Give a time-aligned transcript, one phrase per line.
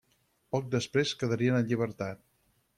[0.55, 2.27] Poc després quedarien en llibertat.